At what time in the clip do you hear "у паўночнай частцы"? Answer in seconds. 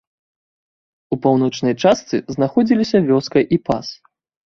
1.17-2.23